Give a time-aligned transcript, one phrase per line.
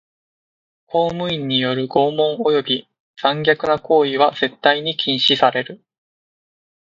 [0.87, 2.89] 公務員による拷問および
[3.21, 5.85] 残虐な行為は絶対に禁止される。